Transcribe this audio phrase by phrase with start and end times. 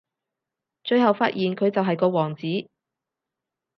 [0.83, 2.41] 最後發現佢就係個王子